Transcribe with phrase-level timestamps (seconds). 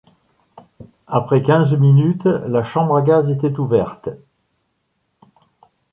[1.05, 4.09] Après quinze minutes, la chambre à gaz était ouverte.